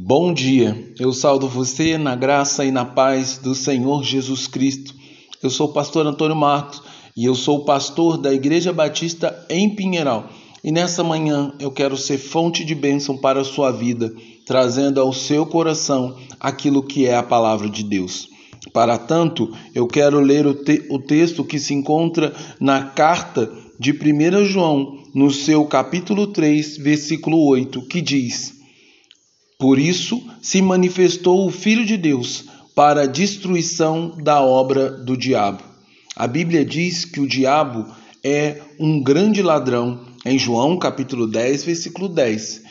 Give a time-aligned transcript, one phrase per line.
[0.00, 4.94] Bom dia, eu saldo você na graça e na paz do Senhor Jesus Cristo.
[5.42, 6.80] Eu sou o pastor Antônio Marcos
[7.16, 10.30] e eu sou o pastor da Igreja Batista em Pinheiral.
[10.62, 14.14] E nessa manhã eu quero ser fonte de bênção para a sua vida,
[14.46, 18.28] trazendo ao seu coração aquilo que é a palavra de Deus.
[18.72, 23.90] Para tanto, eu quero ler o, te o texto que se encontra na carta de
[23.90, 28.57] 1 João, no seu capítulo 3, versículo 8, que diz.
[29.58, 32.44] Por isso se manifestou o Filho de Deus
[32.76, 35.64] para a destruição da obra do diabo.
[36.14, 37.84] A Bíblia diz que o diabo
[38.22, 42.62] é um grande ladrão, em João capítulo 10, versículo 10.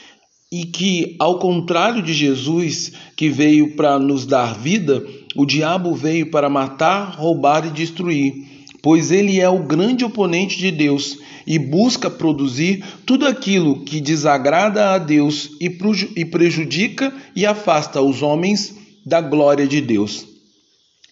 [0.50, 6.32] E que, ao contrário de Jesus, que veio para nos dar vida, o diabo veio
[6.32, 8.57] para matar, roubar e destruir,
[8.88, 14.92] pois ele é o grande oponente de Deus e busca produzir tudo aquilo que desagrada
[14.94, 20.26] a Deus e prejudica e afasta os homens da glória de Deus.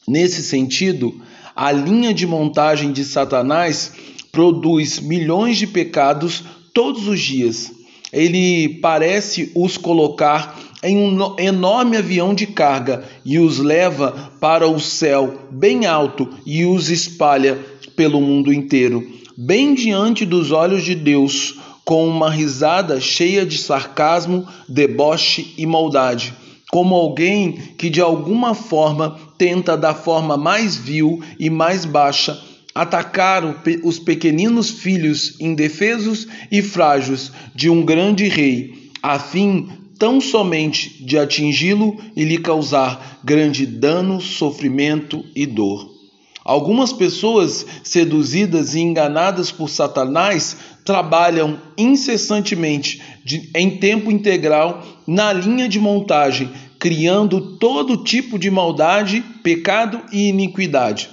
[0.08, 1.22] Nesse sentido,
[1.54, 3.92] a linha de montagem de Satanás
[4.32, 7.74] produz milhões de pecados todos os dias.
[8.10, 14.80] Ele parece os colocar em um enorme avião de carga e os leva para o
[14.80, 17.58] céu bem alto e os espalha
[17.96, 19.04] pelo mundo inteiro.
[19.36, 26.34] Bem diante dos olhos de Deus, com uma risada cheia de sarcasmo, deboche e maldade,
[26.72, 32.40] como alguém que de alguma forma tenta, da forma mais vil e mais baixa,
[32.76, 33.44] atacar
[33.84, 41.18] os pequeninos filhos indefesos e frágeis de um grande rei, a fim tão somente de
[41.18, 45.96] atingi-lo e lhe causar grande dano, sofrimento e dor.
[46.44, 55.68] Algumas pessoas, seduzidas e enganadas por Satanás, trabalham incessantemente, de, em tempo integral, na linha
[55.68, 61.10] de montagem, criando todo tipo de maldade, pecado e iniquidade.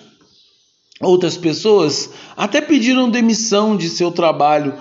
[1.00, 4.74] Outras pessoas até pediram demissão de seu trabalho,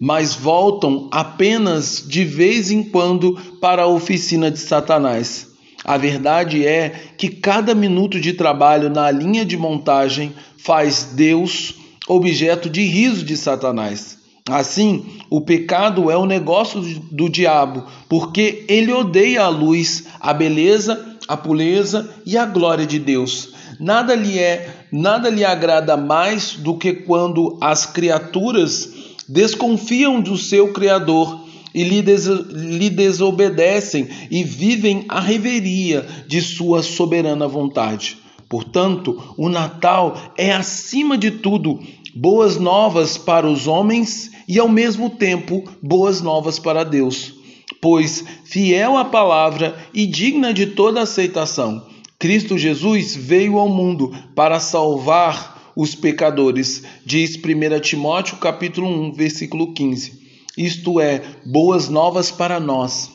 [0.00, 5.48] mas voltam apenas de vez em quando para a oficina de Satanás.
[5.84, 11.74] A verdade é que cada minuto de trabalho na linha de montagem faz Deus
[12.06, 14.18] objeto de riso de Satanás.
[14.48, 16.80] Assim, o pecado é o negócio
[17.12, 22.98] do diabo, porque ele odeia a luz, a beleza, a pureza e a glória de
[22.98, 23.52] Deus.
[23.78, 28.97] Nada lhe é, nada lhe agrada mais do que quando as criaturas
[29.28, 36.82] desconfiam do seu criador e lhe, des lhe desobedecem e vivem a reveria de sua
[36.82, 38.16] soberana vontade.
[38.48, 41.78] Portanto, o Natal é, acima de tudo,
[42.14, 47.34] boas novas para os homens e, ao mesmo tempo, boas novas para Deus.
[47.80, 51.86] Pois, fiel à palavra e digna de toda aceitação,
[52.18, 59.72] Cristo Jesus veio ao mundo para salvar os pecadores, diz 1 Timóteo capítulo 1, versículo
[59.72, 60.28] 15
[60.58, 63.10] isto é, boas novas para nós.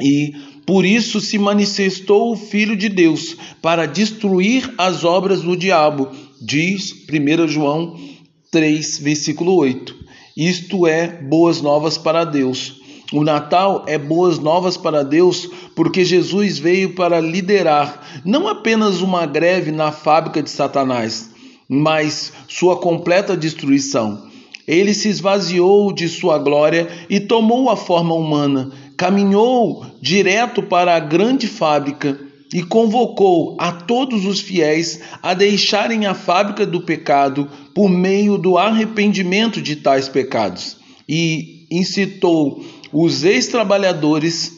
[0.00, 0.32] E
[0.66, 6.08] por isso se manifestou o Filho de Deus para destruir as obras do diabo,
[6.40, 7.96] diz 1 João
[8.50, 9.94] 3, versículo 8.
[10.36, 12.80] Isto é, boas novas para Deus.
[13.12, 19.24] O Natal é boas novas para Deus porque Jesus veio para liderar não apenas uma
[19.24, 21.30] greve na fábrica de Satanás,
[21.68, 24.26] mas sua completa destruição.
[24.66, 31.00] Ele se esvaziou de sua glória e tomou a forma humana, caminhou direto para a
[31.00, 32.18] grande fábrica
[32.52, 38.56] e convocou a todos os fiéis a deixarem a fábrica do pecado por meio do
[38.56, 40.76] arrependimento de tais pecados
[41.08, 44.52] e incitou os ex-trabalhadores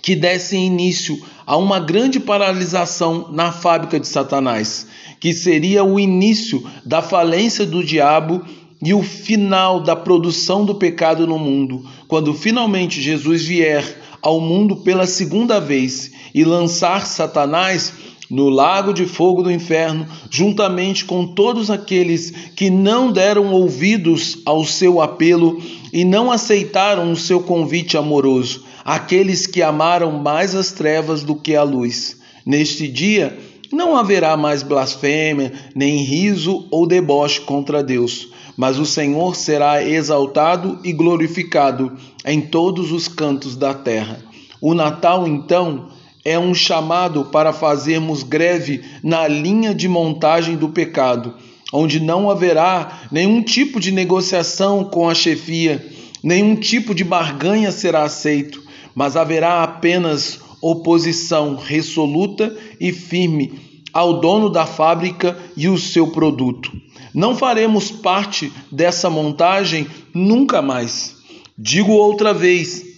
[0.00, 4.86] que dessem início a uma grande paralisação na fábrica de Satanás,
[5.20, 8.44] que seria o início da falência do diabo
[8.84, 14.76] e o final da produção do pecado no mundo, quando finalmente Jesus vier ao mundo
[14.76, 17.92] pela segunda vez e lançar Satanás
[18.32, 24.64] no lago de fogo do inferno, juntamente com todos aqueles que não deram ouvidos ao
[24.64, 25.60] seu apelo
[25.92, 31.54] e não aceitaram o seu convite amoroso, aqueles que amaram mais as trevas do que
[31.54, 32.16] a luz.
[32.46, 33.38] Neste dia,
[33.70, 40.78] não haverá mais blasfêmia, nem riso ou deboche contra Deus, mas o Senhor será exaltado
[40.82, 41.92] e glorificado
[42.24, 44.24] em todos os cantos da terra.
[44.58, 45.90] O Natal, então,
[46.24, 51.34] é um chamado para fazermos greve na linha de montagem do pecado,
[51.72, 55.84] onde não haverá nenhum tipo de negociação com a chefia,
[56.22, 58.62] nenhum tipo de barganha será aceito,
[58.94, 66.70] mas haverá apenas oposição resoluta e firme ao dono da fábrica e o seu produto.
[67.12, 71.16] Não faremos parte dessa montagem nunca mais.
[71.58, 72.91] Digo outra vez,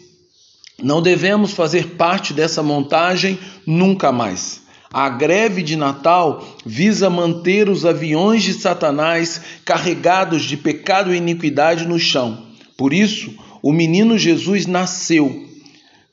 [0.82, 4.62] não devemos fazer parte dessa montagem nunca mais.
[4.92, 11.86] A greve de Natal visa manter os aviões de Satanás carregados de pecado e iniquidade
[11.86, 12.46] no chão.
[12.76, 15.46] Por isso, o menino Jesus nasceu.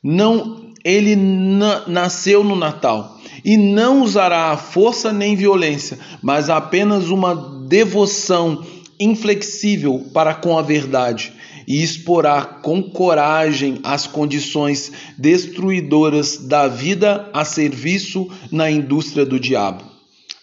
[0.02, 7.08] Não, ele na, nasceu no Natal e não usará a força nem violência, mas apenas
[7.08, 7.34] uma
[7.68, 8.64] devoção
[8.98, 11.32] inflexível para com a verdade
[11.66, 19.84] e exporá com coragem as condições destruidoras da vida a serviço na indústria do diabo.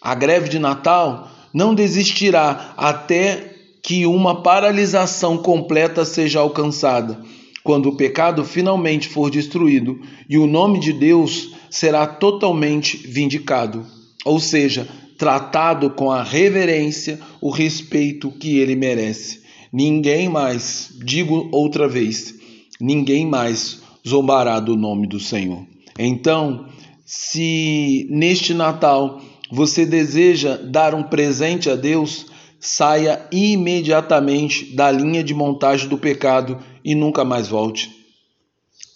[0.00, 7.20] A greve de Natal não desistirá até que uma paralisação completa seja alcançada,
[7.62, 13.86] quando o pecado finalmente for destruído e o nome de Deus será totalmente vindicado,
[14.24, 14.88] ou seja,
[15.18, 19.39] tratado com a reverência, o respeito que ele merece.
[19.72, 22.34] Ninguém mais, digo outra vez,
[22.80, 25.64] ninguém mais zombará do nome do Senhor.
[25.98, 26.66] Então,
[27.04, 29.20] se neste Natal
[29.50, 32.26] você deseja dar um presente a Deus,
[32.58, 37.90] saia imediatamente da linha de montagem do pecado e nunca mais volte.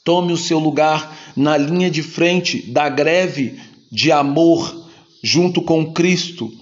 [0.04, 3.58] Tome o seu lugar na linha de frente da greve
[3.90, 4.84] de amor
[5.22, 6.52] junto com Cristo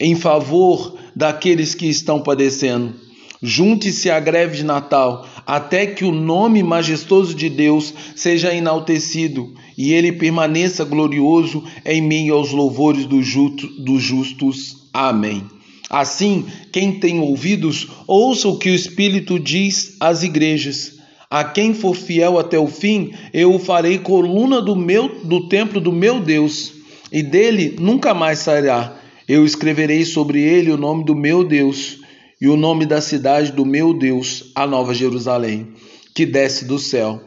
[0.00, 3.03] em favor daqueles que estão padecendo.
[3.46, 9.92] Junte-se à greve de Natal, até que o nome majestoso de Deus seja enaltecido e
[9.92, 14.88] ele permaneça glorioso em meio aos louvores dos justos.
[14.94, 15.44] Amém.
[15.90, 20.94] Assim, quem tem ouvidos, ouça o que o Espírito diz às igrejas.
[21.28, 25.82] A quem for fiel até o fim, eu o farei coluna do meu do templo
[25.82, 26.72] do meu Deus,
[27.12, 28.96] e dele nunca mais sairá.
[29.28, 32.02] Eu escreverei sobre ele o nome do meu Deus
[32.44, 35.68] e o nome da cidade do meu Deus, a Nova Jerusalém,
[36.14, 37.18] que desce do céu,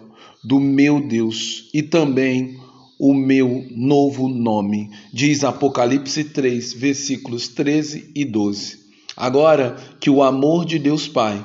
[0.43, 2.59] do meu Deus, e também
[2.99, 8.77] o meu novo nome, diz Apocalipse 3, versículos 13 e 12.
[9.15, 11.43] Agora que o amor de Deus Pai,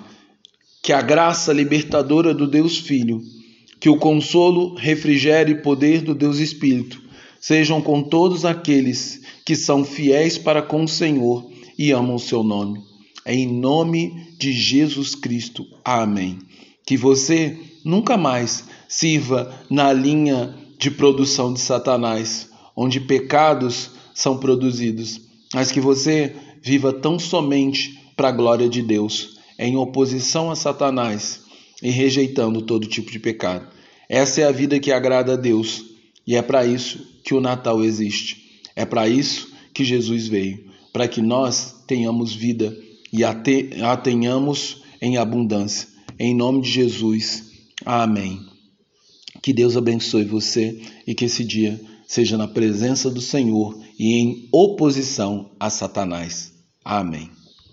[0.82, 3.22] que a graça libertadora do Deus Filho,
[3.80, 7.00] que o consolo, refrigério e poder do Deus Espírito
[7.40, 12.42] sejam com todos aqueles que são fiéis para com o Senhor e amam o seu
[12.42, 12.91] nome.
[13.24, 15.66] Em nome de Jesus Cristo.
[15.84, 16.38] Amém.
[16.84, 25.20] Que você nunca mais sirva na linha de produção de Satanás, onde pecados são produzidos,
[25.54, 31.42] mas que você viva tão somente para a glória de Deus, em oposição a Satanás
[31.82, 33.68] e rejeitando todo tipo de pecado.
[34.08, 35.84] Essa é a vida que agrada a Deus
[36.26, 38.60] e é para isso que o Natal existe.
[38.74, 42.76] É para isso que Jesus veio, para que nós tenhamos vida
[43.12, 45.88] e a tenhamos em abundância.
[46.18, 47.50] Em nome de Jesus.
[47.84, 48.40] Amém.
[49.42, 54.48] Que Deus abençoe você e que esse dia seja na presença do Senhor e em
[54.52, 56.52] oposição a Satanás.
[56.84, 57.30] Amém.